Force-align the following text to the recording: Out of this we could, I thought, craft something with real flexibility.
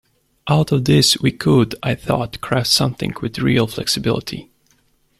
Out 0.47 0.71
of 0.71 0.85
this 0.85 1.19
we 1.19 1.29
could, 1.31 1.75
I 1.83 1.93
thought, 1.93 2.41
craft 2.41 2.71
something 2.71 3.13
with 3.21 3.37
real 3.37 3.67
flexibility. 3.67 4.49